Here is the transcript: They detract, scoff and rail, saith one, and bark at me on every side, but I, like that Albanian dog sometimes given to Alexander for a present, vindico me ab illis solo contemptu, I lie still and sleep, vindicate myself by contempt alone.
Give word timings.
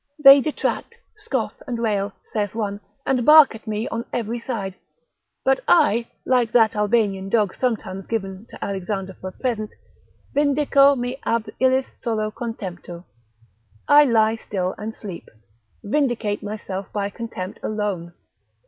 They 0.17 0.41
detract, 0.41 0.95
scoff 1.15 1.53
and 1.67 1.77
rail, 1.77 2.13
saith 2.33 2.55
one, 2.55 2.79
and 3.05 3.23
bark 3.23 3.53
at 3.53 3.67
me 3.67 3.87
on 3.89 4.03
every 4.11 4.39
side, 4.39 4.73
but 5.45 5.59
I, 5.67 6.07
like 6.25 6.51
that 6.53 6.75
Albanian 6.75 7.29
dog 7.29 7.53
sometimes 7.53 8.07
given 8.07 8.47
to 8.49 8.65
Alexander 8.65 9.13
for 9.21 9.27
a 9.27 9.31
present, 9.31 9.69
vindico 10.35 10.97
me 10.97 11.17
ab 11.23 11.49
illis 11.59 11.85
solo 12.01 12.31
contemptu, 12.31 13.03
I 13.87 14.05
lie 14.05 14.37
still 14.37 14.73
and 14.79 14.95
sleep, 14.95 15.29
vindicate 15.83 16.41
myself 16.41 16.91
by 16.91 17.11
contempt 17.11 17.59
alone. 17.61 18.13